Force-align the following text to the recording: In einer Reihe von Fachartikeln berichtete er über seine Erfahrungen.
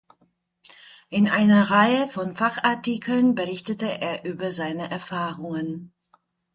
In 1.09 1.27
einer 1.29 1.69
Reihe 1.69 2.07
von 2.07 2.35
Fachartikeln 2.35 3.35
berichtete 3.35 3.85
er 3.99 4.25
über 4.25 4.51
seine 4.51 4.89
Erfahrungen. 4.89 5.93